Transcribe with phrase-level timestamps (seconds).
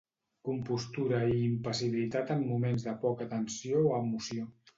[0.47, 4.51] Compostura i impassibilitat en moments de poca tensió o emoció.